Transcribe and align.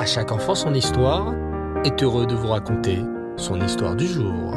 À 0.00 0.06
chaque 0.06 0.32
enfant 0.32 0.54
son 0.54 0.72
histoire 0.72 1.34
est 1.84 2.02
heureux 2.02 2.26
de 2.26 2.34
vous 2.34 2.46
raconter 2.46 3.00
son 3.36 3.60
histoire 3.60 3.94
du 3.94 4.06
jour. 4.06 4.54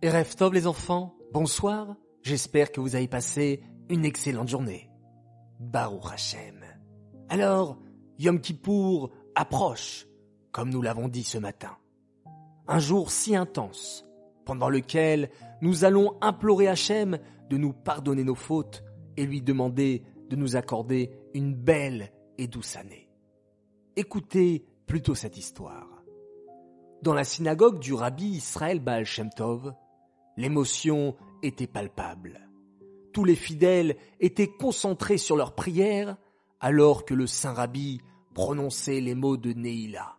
Et 0.00 0.10
Tov 0.38 0.54
les 0.54 0.68
enfants, 0.68 1.16
bonsoir, 1.32 1.96
j'espère 2.22 2.70
que 2.70 2.80
vous 2.80 2.94
avez 2.94 3.08
passé 3.08 3.64
une 3.90 4.04
excellente 4.04 4.46
journée. 4.46 4.92
Baruch 5.58 6.04
Hashem. 6.12 6.60
Alors, 7.28 7.80
Yom 8.20 8.40
Kippour 8.40 9.10
approche, 9.34 10.06
comme 10.52 10.70
nous 10.70 10.82
l'avons 10.82 11.08
dit 11.08 11.24
ce 11.24 11.38
matin. 11.38 11.76
Un 12.68 12.78
jour 12.78 13.10
si 13.10 13.34
intense, 13.34 14.06
pendant 14.44 14.68
lequel 14.68 15.30
nous 15.62 15.84
allons 15.84 16.16
implorer 16.20 16.68
Hachem 16.68 17.18
de 17.50 17.56
nous 17.56 17.72
pardonner 17.72 18.22
nos 18.22 18.36
fautes 18.36 18.84
et 19.16 19.26
lui 19.26 19.42
demander 19.42 20.04
de 20.32 20.36
nous 20.36 20.56
accorder 20.56 21.10
une 21.34 21.54
belle 21.54 22.10
et 22.38 22.46
douce 22.46 22.76
année. 22.76 23.10
Écoutez 23.96 24.64
plutôt 24.86 25.14
cette 25.14 25.36
histoire. 25.36 26.02
Dans 27.02 27.12
la 27.12 27.24
synagogue 27.24 27.78
du 27.80 27.92
rabbi 27.92 28.24
Israël 28.24 28.80
Baal 28.80 29.04
Shem 29.04 29.28
Tov, 29.28 29.74
l'émotion 30.38 31.16
était 31.42 31.66
palpable. 31.66 32.48
Tous 33.12 33.24
les 33.26 33.34
fidèles 33.34 33.96
étaient 34.20 34.48
concentrés 34.48 35.18
sur 35.18 35.36
leur 35.36 35.54
prière 35.54 36.16
alors 36.60 37.04
que 37.04 37.12
le 37.12 37.26
saint 37.26 37.52
rabbi 37.52 38.00
prononçait 38.32 39.00
les 39.00 39.14
mots 39.14 39.36
de 39.36 39.52
Neila, 39.52 40.16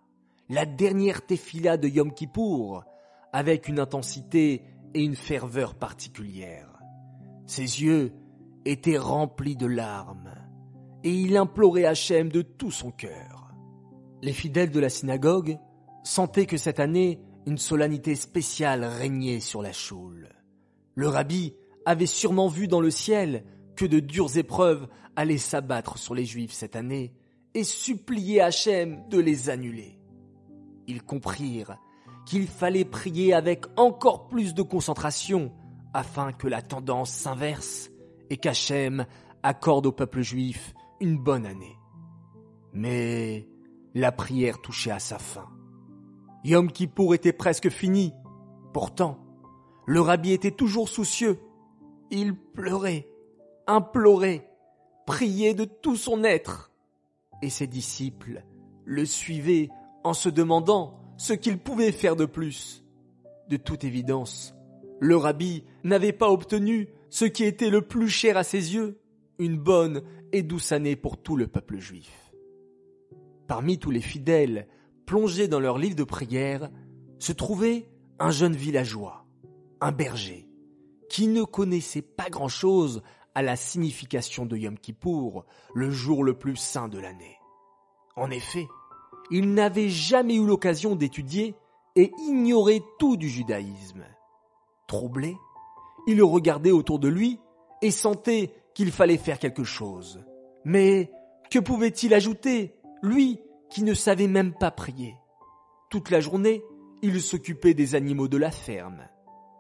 la 0.48 0.68
dernière 0.68 1.26
tefila 1.26 1.78
de 1.78 1.88
Yom 1.88 2.14
Kippour, 2.14 2.84
avec 3.32 3.68
une 3.68 3.80
intensité 3.80 4.62
et 4.94 5.02
une 5.02 5.16
ferveur 5.16 5.74
particulières. 5.74 6.78
Ses 7.48 7.82
yeux 7.82 8.14
étaient 8.66 8.98
remplis 8.98 9.56
de 9.56 9.66
larmes, 9.66 10.34
et 11.04 11.12
il 11.12 11.38
implorait 11.38 11.86
Hachem 11.86 12.30
de 12.30 12.42
tout 12.42 12.72
son 12.72 12.92
cœur. 12.92 13.54
Les 14.22 14.34
fidèles 14.34 14.72
de 14.72 14.80
la 14.80 14.90
synagogue 14.90 15.58
sentaient 16.04 16.46
que 16.46 16.58
cette 16.58 16.80
année, 16.80 17.20
une 17.46 17.58
solennité 17.58 18.16
spéciale 18.16 18.86
régnait 18.86 19.42
sur 19.42 19.62
la 19.62 19.74
choule. 19.74 20.30
Le 20.96 21.08
rabbi 21.08 21.54
avait 21.86 22.06
sûrement 22.06 22.48
vu 22.48 22.68
dans 22.68 22.80
le 22.80 22.92
ciel 22.92 23.44
que 23.76 23.86
de 23.86 24.00
dures 24.00 24.38
épreuves 24.38 24.88
allaient 25.16 25.38
s'abattre 25.38 25.98
sur 25.98 26.16
les 26.16 26.26
Juifs 26.26 26.54
cette 26.54 26.76
année 26.76 27.14
et 27.54 27.64
supplier 27.64 28.42
Hachem 28.42 29.08
de 29.10 29.20
les 29.20 29.50
annuler. 29.50 30.00
Ils 30.88 31.04
comprirent 31.04 31.78
qu'il 32.26 32.48
fallait 32.48 32.86
prier 32.86 33.34
avec 33.34 33.66
encore 33.78 34.28
plus 34.28 34.54
de 34.54 34.62
concentration 34.62 35.52
afin 35.94 36.32
que 36.32 36.48
la 36.48 36.62
tendance 36.62 37.12
s'inverse 37.12 37.90
et 38.30 38.38
qu'Hachem 38.38 39.06
accorde 39.44 39.86
au 39.86 39.92
peuple 39.92 40.22
juif 40.22 40.74
une 41.00 41.18
bonne 41.18 41.46
année. 41.46 41.78
Mais 42.74 43.48
la 43.94 44.12
prière 44.12 44.62
touchait 44.62 44.92
à 44.92 45.00
sa 45.00 45.20
fin. 45.20 45.48
Yom 46.44 46.72
Kippour 46.72 47.14
était 47.14 47.34
presque 47.34 47.70
fini. 47.70 48.14
Pourtant, 48.74 49.20
le 49.86 50.02
rabbi 50.02 50.32
était 50.32 50.52
toujours 50.52 50.90
soucieux. 50.90 51.40
Il 52.10 52.36
pleurait, 52.36 53.08
implorait, 53.68 54.50
priait 55.06 55.54
de 55.54 55.66
tout 55.66 55.96
son 55.96 56.24
être. 56.24 56.72
Et 57.42 57.50
ses 57.50 57.68
disciples 57.68 58.44
le 58.86 59.06
suivaient 59.06 59.70
en 60.04 60.14
se 60.14 60.30
demandant 60.30 61.00
ce 61.18 61.34
qu'il 61.34 61.60
pouvait 61.60 61.92
faire 61.92 62.16
de 62.16 62.26
plus. 62.26 62.84
De 63.50 63.58
toute 63.58 63.84
évidence, 63.84 64.56
le 65.00 65.18
rabbi 65.18 65.64
n'avait 65.84 66.14
pas 66.14 66.30
obtenu 66.30 66.90
ce 67.14 67.26
qui 67.26 67.44
était 67.44 67.70
le 67.70 67.84
plus 67.84 68.10
cher 68.10 68.38
à 68.38 68.44
ses 68.44 68.74
yeux, 68.74 69.00
une 69.38 69.60
bonne 69.60 70.02
et 70.32 70.42
douce 70.42 70.72
année 70.72 70.96
pour 70.96 71.22
tout 71.22 71.36
le 71.36 71.46
peuple 71.46 71.78
juif. 71.78 72.34
Parmi 73.48 73.78
tous 73.78 73.92
les 73.92 74.02
fidèles 74.02 74.68
plongés 75.06 75.48
dans 75.48 75.60
leur 75.60 75.78
livre 75.78 75.96
de 75.96 76.04
prière, 76.04 76.72
se 77.20 77.32
trouvait 77.32 77.88
un 78.18 78.32
jeune 78.32 78.56
villageois, 78.56 79.28
un 79.80 79.92
berger, 79.92 80.50
qui 81.08 81.28
ne 81.28 81.44
connaissait 81.44 82.02
pas 82.02 82.32
grand-chose 82.32 83.04
à 83.36 83.44
la 83.44 83.58
signification 83.58 84.48
de 84.48 84.58
Yom 84.58 84.80
Kippour, 84.80 85.46
le 85.76 85.92
jour 85.92 86.24
le 86.24 86.34
plus 86.34 86.56
saint 86.56 86.88
de 86.88 86.98
l'année. 86.98 87.38
En 88.16 88.32
effet, 88.32 88.66
il 89.30 89.54
n'avait 89.54 89.90
jamais 89.90 90.34
eu 90.34 90.48
l'occasion 90.48 90.96
d'étudier 90.96 91.54
et 91.96 92.12
ignorait 92.28 92.82
tout 92.98 93.18
du 93.18 93.30
judaïsme. 93.30 94.04
Troublé, 94.88 95.38
il 96.08 96.22
regardait 96.24 96.72
autour 96.72 97.00
de 97.00 97.08
lui 97.08 97.40
et 97.82 97.92
sentait 97.92 98.54
qu'il 98.74 98.92
fallait 98.92 99.18
faire 99.18 99.40
quelque 99.40 99.64
chose. 99.64 100.24
Mais 100.66 101.12
que 101.50 101.60
pouvait-il 101.60 102.14
ajouter, 102.14 102.74
lui 103.02 103.40
qui 103.70 103.84
ne 103.84 103.94
savait 103.94 104.28
même 104.28 104.54
pas 104.54 104.72
prier? 104.72 105.16
Toute 105.90 106.10
la 106.10 106.20
journée, 106.20 106.64
il 107.02 107.22
s'occupait 107.22 107.74
des 107.74 107.96
animaux 107.96 108.28
de 108.28 108.38
la 108.38 108.52
ferme. 108.52 109.08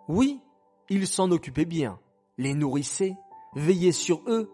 Oui, 0.07 0.39
il 0.89 1.07
s'en 1.07 1.31
occupait 1.31 1.65
bien, 1.65 1.99
les 2.37 2.53
nourrissait, 2.53 3.15
veillait 3.55 3.91
sur 3.91 4.21
eux 4.27 4.49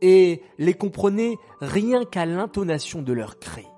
et 0.00 0.42
les 0.58 0.74
comprenait 0.74 1.36
rien 1.60 2.04
qu'à 2.04 2.26
l'intonation 2.26 3.02
de 3.02 3.12
leurs 3.12 3.38
cris. 3.38 3.68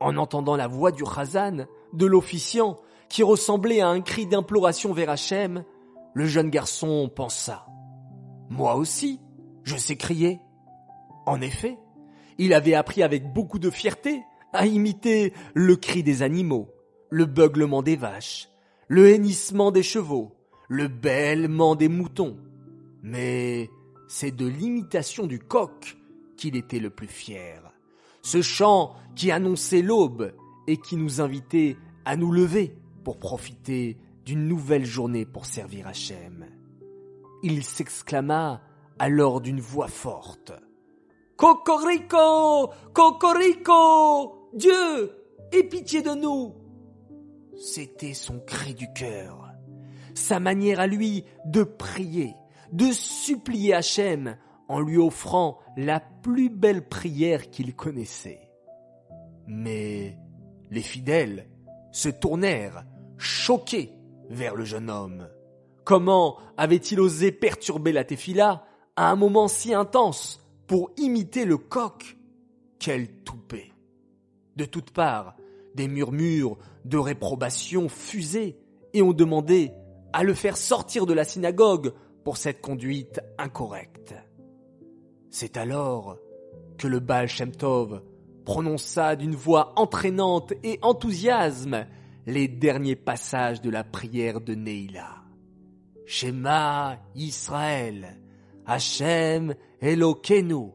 En 0.00 0.16
entendant 0.16 0.56
la 0.56 0.66
voix 0.66 0.92
du 0.92 1.04
Khazan, 1.04 1.66
de 1.92 2.06
l'officiant, 2.06 2.78
qui 3.08 3.22
ressemblait 3.22 3.80
à 3.80 3.88
un 3.88 4.00
cri 4.00 4.26
d'imploration 4.26 4.92
vers 4.92 5.10
Hachem, 5.10 5.64
le 6.16 6.24
jeune 6.24 6.48
garçon 6.48 7.10
pensa. 7.14 7.66
Moi 8.48 8.76
aussi, 8.76 9.20
je 9.64 9.76
sais 9.76 9.96
crier. 9.96 10.40
En 11.26 11.42
effet, 11.42 11.76
il 12.38 12.54
avait 12.54 12.72
appris 12.72 13.02
avec 13.02 13.34
beaucoup 13.34 13.58
de 13.58 13.68
fierté 13.68 14.22
à 14.54 14.64
imiter 14.64 15.34
le 15.52 15.76
cri 15.76 16.02
des 16.02 16.22
animaux, 16.22 16.70
le 17.10 17.26
beuglement 17.26 17.82
des 17.82 17.96
vaches, 17.96 18.48
le 18.88 19.10
hennissement 19.10 19.70
des 19.70 19.82
chevaux, 19.82 20.34
le 20.70 20.88
bêlement 20.88 21.76
des 21.76 21.88
moutons. 21.88 22.38
Mais 23.02 23.68
c'est 24.08 24.34
de 24.34 24.46
l'imitation 24.46 25.26
du 25.26 25.38
coq 25.38 25.98
qu'il 26.38 26.56
était 26.56 26.80
le 26.80 26.88
plus 26.88 27.08
fier 27.08 27.62
ce 28.26 28.42
chant 28.42 28.96
qui 29.14 29.30
annonçait 29.30 29.82
l'aube 29.82 30.32
et 30.66 30.78
qui 30.78 30.96
nous 30.96 31.20
invitait 31.20 31.76
à 32.04 32.16
nous 32.16 32.32
lever 32.32 32.74
pour 33.04 33.20
profiter 33.20 33.98
d'une 34.26 34.48
nouvelle 34.48 34.84
journée 34.84 35.24
pour 35.24 35.46
servir 35.46 35.86
Hachem. 35.86 36.46
Il 37.44 37.62
s'exclama 37.62 38.60
alors 38.98 39.40
d'une 39.40 39.60
voix 39.60 39.88
forte. 39.88 40.52
Cocorico! 41.36 42.70
Cocorico! 42.92 44.50
Dieu! 44.52 45.12
Aie 45.52 45.62
pitié 45.62 46.02
de 46.02 46.10
nous! 46.10 46.54
C'était 47.56 48.14
son 48.14 48.40
cri 48.40 48.74
du 48.74 48.92
cœur, 48.92 49.52
sa 50.14 50.40
manière 50.40 50.80
à 50.80 50.88
lui 50.88 51.24
de 51.44 51.62
prier, 51.62 52.34
de 52.72 52.90
supplier 52.90 53.74
Hachem 53.74 54.36
en 54.68 54.80
lui 54.80 54.98
offrant 54.98 55.58
la 55.76 56.00
plus 56.00 56.50
belle 56.50 56.88
prière 56.88 57.48
qu'il 57.50 57.76
connaissait. 57.76 58.50
Mais 59.46 60.18
les 60.70 60.82
fidèles 60.82 61.48
se 61.92 62.08
tournèrent, 62.08 62.84
choqués, 63.16 63.95
vers 64.28 64.54
le 64.54 64.64
jeune 64.64 64.90
homme. 64.90 65.28
Comment 65.84 66.38
avait-il 66.56 67.00
osé 67.00 67.32
perturber 67.32 67.92
la 67.92 68.04
tefila 68.04 68.64
à 68.96 69.10
un 69.10 69.16
moment 69.16 69.48
si 69.48 69.72
intense 69.72 70.40
pour 70.66 70.90
imiter 70.96 71.44
le 71.44 71.58
coq 71.58 72.16
Quel 72.78 73.08
toupet 73.22 73.70
De 74.56 74.64
toutes 74.64 74.90
parts, 74.90 75.36
des 75.74 75.88
murmures 75.88 76.58
de 76.84 76.98
réprobation 76.98 77.88
fusaient 77.88 78.56
et 78.94 79.02
on 79.02 79.12
demandait 79.12 79.74
à 80.12 80.24
le 80.24 80.34
faire 80.34 80.56
sortir 80.56 81.06
de 81.06 81.12
la 81.12 81.24
synagogue 81.24 81.92
pour 82.24 82.36
cette 82.36 82.60
conduite 82.60 83.20
incorrecte. 83.38 84.14
C'est 85.30 85.56
alors 85.56 86.16
que 86.78 86.88
le 86.88 86.98
Baal 86.98 87.28
Shem 87.28 87.52
Tov 87.52 88.02
prononça 88.44 89.16
d'une 89.16 89.34
voix 89.34 89.72
entraînante 89.76 90.52
et 90.62 90.78
enthousiasme 90.82 91.86
les 92.26 92.48
derniers 92.48 92.96
passages 92.96 93.60
de 93.60 93.70
la 93.70 93.84
prière 93.84 94.40
de 94.40 94.54
Neila. 94.54 95.22
Shema 96.06 96.98
Israël, 97.14 98.20
Hachem 98.66 99.54
Elokenu, 99.80 100.72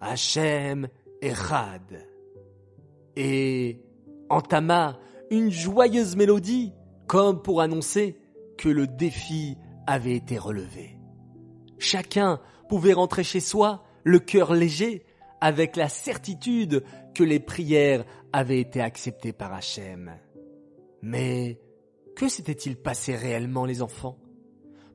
Hachem 0.00 0.88
Echad. 1.20 2.06
Et 3.16 3.80
entama 4.28 4.98
une 5.30 5.50
joyeuse 5.50 6.16
mélodie 6.16 6.72
comme 7.06 7.42
pour 7.42 7.60
annoncer 7.60 8.16
que 8.56 8.68
le 8.68 8.86
défi 8.86 9.56
avait 9.86 10.14
été 10.14 10.38
relevé. 10.38 10.98
Chacun 11.78 12.40
pouvait 12.68 12.92
rentrer 12.92 13.24
chez 13.24 13.40
soi 13.40 13.84
le 14.04 14.18
cœur 14.18 14.54
léger, 14.54 15.04
avec 15.40 15.76
la 15.76 15.88
certitude 15.88 16.84
que 17.14 17.24
les 17.24 17.40
prières 17.40 18.04
avaient 18.32 18.60
été 18.60 18.80
acceptées 18.80 19.32
par 19.32 19.52
Hachem. 19.52 20.12
Mais 21.04 21.60
que 22.16 22.30
s'était-il 22.30 22.76
passé 22.76 23.14
réellement, 23.14 23.66
les 23.66 23.82
enfants? 23.82 24.18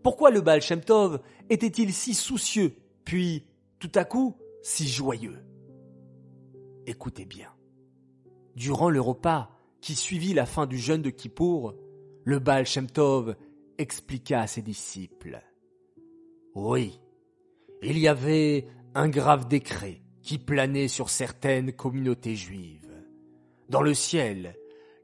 Pourquoi 0.01 0.31
le 0.31 0.41
Baal 0.41 0.59
Shem 0.59 0.81
Tov 0.81 1.21
était-il 1.51 1.93
si 1.93 2.15
soucieux 2.15 2.73
Puis, 3.05 3.45
tout 3.77 3.91
à 3.93 4.05
coup, 4.05 4.35
si 4.63 4.87
joyeux? 4.87 5.37
Écoutez 6.87 7.25
bien. 7.25 7.49
Durant 8.55 8.89
le 8.89 8.99
repas 8.99 9.51
qui 9.81 9.93
suivit 9.93 10.33
la 10.33 10.47
fin 10.47 10.65
du 10.65 10.79
jeûne 10.79 11.03
de 11.03 11.11
Kippour, 11.11 11.75
le 12.23 12.39
Baal 12.39 12.65
Shem 12.65 12.89
Tov 12.89 13.35
expliqua 13.77 14.41
à 14.41 14.47
ses 14.47 14.63
disciples. 14.63 15.43
Oui, 16.55 16.99
il 17.83 17.99
y 17.99 18.07
avait 18.07 18.65
un 18.95 19.09
grave 19.09 19.47
décret 19.47 20.01
qui 20.23 20.39
planait 20.39 20.87
sur 20.87 21.11
certaines 21.11 21.71
communautés 21.71 22.35
juives. 22.35 22.91
Dans 23.69 23.83
le 23.83 23.93
ciel, 23.93 24.55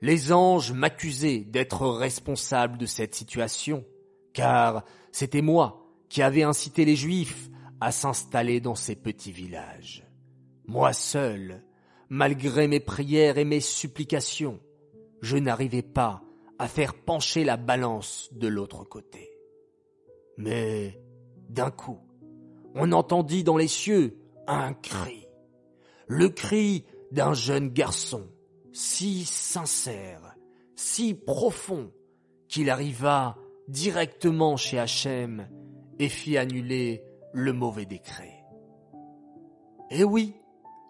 les 0.01 0.31
anges 0.31 0.71
m'accusaient 0.71 1.39
d'être 1.39 1.87
responsable 1.87 2.77
de 2.77 2.85
cette 2.85 3.15
situation, 3.15 3.85
car 4.33 4.83
c'était 5.11 5.41
moi 5.41 5.85
qui 6.09 6.21
avais 6.21 6.43
incité 6.43 6.85
les 6.85 6.95
juifs 6.95 7.49
à 7.81 7.91
s'installer 7.91 8.59
dans 8.59 8.75
ces 8.75 8.95
petits 8.95 9.31
villages. 9.31 10.05
Moi 10.67 10.93
seul, 10.93 11.63
malgré 12.09 12.67
mes 12.67 12.79
prières 12.79 13.37
et 13.37 13.45
mes 13.45 13.59
supplications, 13.59 14.59
je 15.21 15.37
n'arrivais 15.37 15.81
pas 15.81 16.21
à 16.59 16.67
faire 16.67 16.93
pencher 16.93 17.43
la 17.43 17.57
balance 17.57 18.29
de 18.31 18.47
l'autre 18.47 18.83
côté. 18.83 19.31
Mais 20.37 21.01
d'un 21.49 21.71
coup, 21.71 21.99
on 22.73 22.91
entendit 22.91 23.43
dans 23.43 23.57
les 23.57 23.67
cieux 23.67 24.17
un 24.47 24.73
cri, 24.73 25.27
le 26.07 26.29
cri 26.29 26.85
d'un 27.11 27.33
jeune 27.33 27.69
garçon, 27.69 28.27
si 28.75 29.23
sincère, 29.23 30.35
si 30.75 31.13
profond, 31.13 31.93
qu'il 32.49 32.69
arriva 32.69 33.37
directement 33.69 34.57
chez 34.57 34.77
Hachem 34.77 35.47
et 35.97 36.09
fit 36.09 36.37
annuler 36.37 37.01
le 37.31 37.53
mauvais 37.53 37.85
décret. 37.85 38.43
Eh 39.91 40.03
oui, 40.03 40.35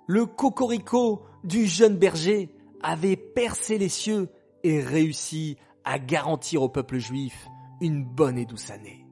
le 0.07 0.25
cocorico 0.25 1.25
du 1.43 1.67
jeune 1.67 1.95
berger 1.95 2.49
avait 2.81 3.15
percé 3.15 3.77
les 3.77 3.89
cieux 3.89 4.29
et 4.63 4.81
réussi 4.81 5.55
à 5.83 5.99
garantir 5.99 6.63
au 6.63 6.69
peuple 6.69 6.97
juif 6.97 7.47
une 7.81 8.03
bonne 8.03 8.39
et 8.39 8.47
douce 8.47 8.71
année. 8.71 9.05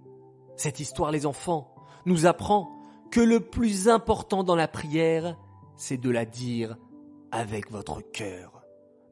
Cette 0.57 0.79
histoire, 0.79 1.11
les 1.11 1.27
enfants, 1.27 1.75
nous 2.07 2.25
apprend 2.25 2.71
que 3.11 3.21
le 3.21 3.39
plus 3.39 3.87
important 3.87 4.43
dans 4.43 4.55
la 4.55 4.67
prière, 4.67 5.37
c'est 5.75 6.01
de 6.01 6.09
la 6.09 6.25
dire 6.25 6.75
avec 7.31 7.69
votre 7.69 8.01
cœur. 8.01 8.62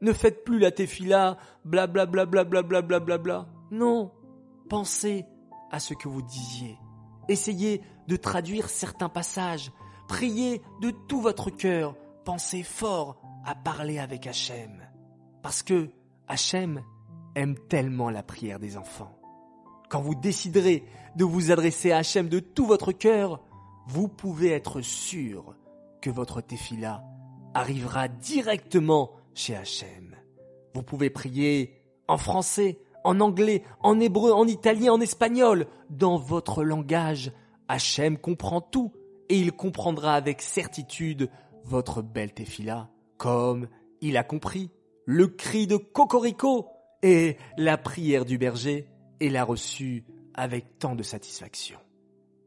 Ne 0.02 0.12
faites 0.12 0.44
plus 0.44 0.58
la 0.58 0.72
tefila, 0.72 1.38
bla 1.64 1.86
bla 1.86 2.06
bla 2.06 2.26
bla 2.26 2.44
bla 2.44 2.62
bla 2.62 2.82
bla 2.82 3.00
bla 3.00 3.18
bla. 3.18 3.46
Non, 3.70 4.10
pensez 4.68 5.24
à 5.70 5.78
ce 5.78 5.94
que 5.94 6.08
vous 6.08 6.22
disiez. 6.22 6.76
Essayez 7.28 7.80
de 8.08 8.16
traduire 8.16 8.68
certains 8.68 9.08
passages. 9.08 9.72
Priez 10.08 10.60
de 10.80 10.90
tout 10.90 11.20
votre 11.20 11.50
cœur. 11.50 11.96
Pensez 12.24 12.64
fort 12.64 13.22
à 13.44 13.54
parler 13.54 14.00
avec 14.00 14.26
Hachem. 14.26 14.82
Parce 15.40 15.62
que 15.62 15.88
Hachem 16.28 16.82
aime 17.34 17.56
tellement 17.68 18.10
la 18.10 18.24
prière 18.24 18.58
des 18.58 18.76
enfants. 18.76 19.16
Quand 19.88 20.00
vous 20.00 20.14
déciderez 20.14 20.84
de 21.16 21.24
vous 21.24 21.52
adresser 21.52 21.92
à 21.92 21.98
Hachem 21.98 22.28
de 22.28 22.40
tout 22.40 22.66
votre 22.66 22.90
cœur, 22.90 23.40
vous 23.86 24.08
pouvez 24.08 24.50
être 24.50 24.80
sûr 24.80 25.54
que 26.00 26.10
votre 26.10 26.40
tefila 26.40 27.04
arrivera 27.54 28.08
directement 28.08 29.12
chez 29.34 29.56
Hachem. 29.56 30.16
Vous 30.74 30.82
pouvez 30.82 31.10
prier 31.10 31.80
en 32.08 32.16
français, 32.16 32.78
en 33.04 33.20
anglais, 33.20 33.62
en 33.80 34.00
hébreu, 34.00 34.32
en 34.32 34.46
italien, 34.46 34.92
en 34.92 35.00
espagnol, 35.00 35.66
dans 35.90 36.16
votre 36.16 36.64
langage. 36.64 37.32
Hachem 37.68 38.18
comprend 38.18 38.60
tout 38.60 38.92
et 39.28 39.38
il 39.38 39.52
comprendra 39.52 40.14
avec 40.14 40.42
certitude 40.42 41.30
votre 41.64 42.02
belle 42.02 42.32
tefila, 42.32 42.90
comme 43.16 43.68
il 44.00 44.16
a 44.16 44.24
compris 44.24 44.70
le 45.06 45.28
cri 45.28 45.66
de 45.66 45.76
Cocorico 45.76 46.68
et 47.02 47.36
la 47.56 47.76
prière 47.76 48.24
du 48.24 48.38
berger 48.38 48.88
et 49.20 49.30
l'a 49.30 49.44
reçu 49.44 50.04
avec 50.34 50.78
tant 50.78 50.94
de 50.94 51.02
satisfaction. 51.02 51.78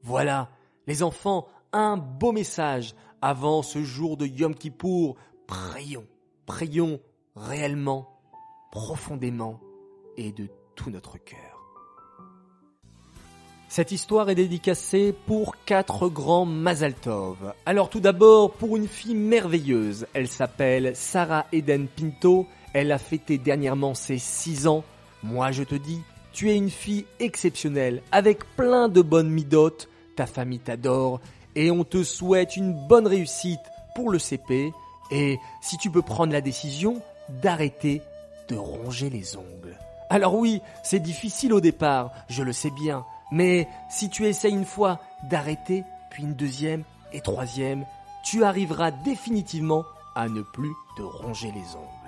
Voilà, 0.04 0.50
les 0.88 1.04
enfants, 1.04 1.48
un 1.72 1.98
beau 1.98 2.32
message 2.32 2.96
avant 3.22 3.62
ce 3.62 3.84
jour 3.84 4.18
de 4.18 4.26
Yom 4.26 4.56
Kippour. 4.56 5.16
Prions, 5.48 6.08
prions 6.46 7.00
réellement, 7.36 8.10
profondément 8.72 9.60
et 10.18 10.32
de 10.32 10.48
tout 10.76 10.90
notre 10.90 11.18
cœur. 11.18 11.56
Cette 13.68 13.92
histoire 13.92 14.30
est 14.30 14.36
dédicacée 14.36 15.14
pour 15.26 15.56
quatre 15.66 16.08
grands 16.08 16.46
Mazaltov. 16.46 17.54
Alors 17.66 17.90
tout 17.90 18.00
d'abord 18.00 18.52
pour 18.52 18.78
une 18.78 18.88
fille 18.88 19.16
merveilleuse. 19.16 20.08
Elle 20.14 20.28
s'appelle 20.28 20.96
Sarah 20.96 21.46
Eden 21.52 21.88
Pinto. 21.88 22.48
Elle 22.74 22.92
a 22.92 22.98
fêté 22.98 23.38
dernièrement 23.38 23.94
ses 23.94 24.18
six 24.18 24.68
ans. 24.68 24.84
Moi 25.24 25.52
je 25.52 25.64
te 25.64 25.76
dis, 25.76 26.02
tu 26.32 26.52
es 26.52 26.56
une 26.56 26.70
fille 26.70 27.06
exceptionnelle, 27.20 28.02
avec 28.12 28.46
plein 28.56 28.88
de 28.88 29.02
bonnes 29.02 29.30
midotes. 29.30 29.90
Ta 30.16 30.26
famille 30.26 30.60
t'adore 30.60 31.20
et 31.56 31.72
on 31.72 31.84
te 31.84 32.04
souhaite 32.04 32.56
une 32.56 32.74
bonne 32.88 33.08
réussite 33.08 33.60
pour 33.96 34.10
le 34.10 34.20
CP. 34.20 34.72
Et 35.12 35.40
si 35.62 35.78
tu 35.78 35.90
peux 35.90 36.02
prendre 36.02 36.34
la 36.34 36.42
décision 36.42 37.02
d'arrêter 37.30 38.02
de 38.48 38.56
ronger 38.56 39.10
les 39.10 39.36
ongles. 39.38 39.78
Alors 40.10 40.36
oui, 40.36 40.62
c'est 40.84 41.00
difficile 41.00 41.54
au 41.54 41.62
départ, 41.62 42.12
je 42.30 42.44
le 42.44 42.54
sais 42.54 42.70
bien, 42.70 43.06
mais 43.32 43.68
si 43.90 44.10
tu 44.10 44.26
essayes 44.28 44.54
une 44.54 44.66
fois 44.66 45.00
d'arrêter, 45.24 45.84
puis 46.12 46.24
une 46.24 46.36
deuxième 46.36 46.84
et 47.12 47.22
troisième, 47.22 47.86
tu 48.24 48.44
arriveras 48.44 48.92
définitivement 48.92 49.84
à 50.16 50.30
ne 50.30 50.42
plus 50.42 50.74
te 50.96 51.02
ronger 51.02 51.52
les 51.52 51.76
ongles. 51.76 52.05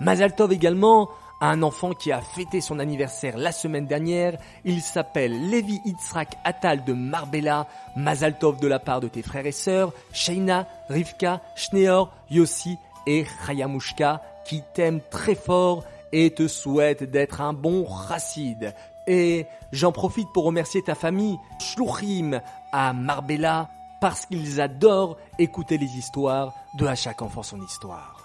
Mazaltov 0.00 0.52
également 0.52 1.10
a 1.42 1.48
un 1.48 1.62
enfant 1.62 1.92
qui 1.92 2.10
a 2.10 2.20
fêté 2.20 2.60
son 2.60 2.78
anniversaire 2.78 3.36
la 3.36 3.52
semaine 3.52 3.86
dernière. 3.86 4.38
Il 4.64 4.80
s'appelle 4.80 5.50
Levi 5.50 5.80
Itzrak 5.84 6.36
Atal 6.44 6.84
de 6.84 6.92
Marbella. 6.92 7.66
Mazaltov 7.96 8.60
de 8.60 8.66
la 8.66 8.78
part 8.78 9.00
de 9.00 9.08
tes 9.08 9.22
frères 9.22 9.46
et 9.46 9.52
sœurs, 9.52 9.92
Sheina, 10.12 10.66
Rivka, 10.88 11.40
Schneor, 11.54 12.12
Yossi 12.30 12.78
et 13.06 13.26
Chayamushka 13.46 14.22
qui 14.46 14.62
t'aiment 14.74 15.00
très 15.10 15.34
fort 15.34 15.84
et 16.12 16.30
te 16.32 16.48
souhaitent 16.48 17.04
d'être 17.04 17.40
un 17.40 17.52
bon 17.52 17.84
racide. 17.84 18.74
Et 19.06 19.46
j'en 19.72 19.92
profite 19.92 20.28
pour 20.32 20.44
remercier 20.44 20.82
ta 20.82 20.94
famille, 20.94 21.38
Shluchim, 21.58 22.40
à 22.72 22.92
Marbella, 22.92 23.68
parce 24.00 24.26
qu'ils 24.26 24.60
adorent 24.60 25.16
écouter 25.38 25.78
les 25.78 25.98
histoires 25.98 26.54
de 26.74 26.86
À 26.86 26.94
chaque 26.94 27.22
enfant 27.22 27.42
son 27.42 27.60
histoire. 27.62 28.19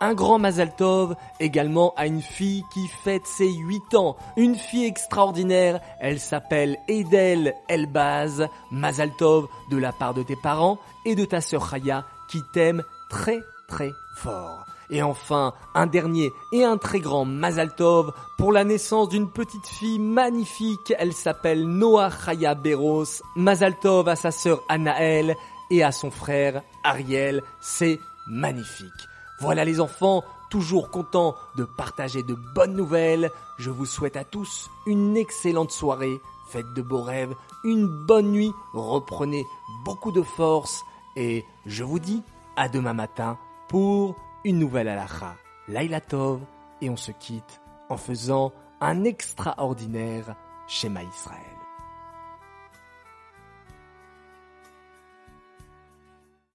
Un 0.00 0.12
grand 0.12 0.38
Mazaltov 0.38 1.16
également 1.40 1.94
à 1.96 2.06
une 2.06 2.20
fille 2.20 2.64
qui 2.72 2.86
fête 2.86 3.26
ses 3.26 3.50
8 3.50 3.94
ans. 3.94 4.16
Une 4.36 4.54
fille 4.54 4.84
extraordinaire. 4.84 5.80
Elle 6.00 6.20
s'appelle 6.20 6.76
Edel 6.86 7.54
Elbaz. 7.68 8.46
Mazaltov 8.70 9.46
de 9.70 9.78
la 9.78 9.92
part 9.92 10.12
de 10.12 10.22
tes 10.22 10.36
parents 10.36 10.78
et 11.06 11.14
de 11.14 11.24
ta 11.24 11.40
sœur 11.40 11.70
Chaya 11.70 12.04
qui 12.28 12.42
t'aime 12.52 12.82
très 13.08 13.40
très 13.68 13.92
fort. 14.18 14.66
Et 14.90 15.02
enfin, 15.02 15.54
un 15.74 15.86
dernier 15.86 16.30
et 16.52 16.62
un 16.62 16.76
très 16.76 17.00
grand 17.00 17.24
Mazaltov 17.24 18.12
pour 18.36 18.52
la 18.52 18.64
naissance 18.64 19.08
d'une 19.08 19.30
petite 19.30 19.66
fille 19.66 19.98
magnifique. 19.98 20.92
Elle 20.98 21.14
s'appelle 21.14 21.66
Noah 21.66 22.10
Chaya 22.10 22.54
Beros. 22.54 23.22
Mazaltov 23.34 24.08
à 24.08 24.16
sa 24.16 24.30
sœur 24.30 24.62
Anaël 24.68 25.36
et 25.70 25.82
à 25.82 25.90
son 25.90 26.10
frère 26.10 26.62
Ariel. 26.84 27.42
C'est 27.60 27.98
magnifique. 28.26 29.08
Voilà 29.40 29.64
les 29.64 29.80
enfants, 29.80 30.24
toujours 30.50 30.90
contents 30.90 31.34
de 31.56 31.64
partager 31.64 32.22
de 32.22 32.34
bonnes 32.54 32.74
nouvelles. 32.74 33.30
Je 33.58 33.70
vous 33.70 33.86
souhaite 33.86 34.16
à 34.16 34.24
tous 34.24 34.70
une 34.86 35.16
excellente 35.16 35.70
soirée. 35.70 36.20
Faites 36.48 36.72
de 36.74 36.82
beaux 36.82 37.02
rêves, 37.02 37.34
une 37.64 37.86
bonne 37.86 38.30
nuit, 38.30 38.52
reprenez 38.72 39.44
beaucoup 39.84 40.12
de 40.12 40.22
force 40.22 40.84
et 41.16 41.44
je 41.64 41.82
vous 41.82 41.98
dis 41.98 42.22
à 42.54 42.68
demain 42.68 42.92
matin 42.92 43.36
pour 43.68 44.14
une 44.44 44.60
nouvelle 44.60 44.86
halakha, 44.86 45.34
Laila 45.66 46.00
Tov, 46.00 46.40
et 46.80 46.88
on 46.88 46.96
se 46.96 47.10
quitte 47.10 47.60
en 47.88 47.96
faisant 47.96 48.52
un 48.80 49.02
extraordinaire 49.02 50.36
schéma 50.68 51.02
Israël. 51.02 51.55